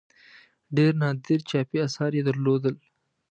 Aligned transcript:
ډېر 0.75 0.91
نادر 1.01 1.39
چاپي 1.49 1.77
آثار 1.87 2.11
یې 2.17 2.23
درلودل. 2.27 2.75